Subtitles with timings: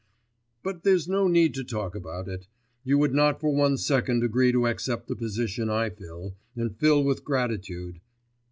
[0.63, 2.47] But there's no need to talk about it!
[2.83, 7.03] You would not for one second agree to accept the position I fill, and fill
[7.03, 7.99] with gratitude!